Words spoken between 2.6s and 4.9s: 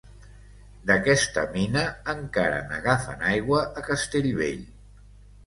n'agafen aigua a Castellvell.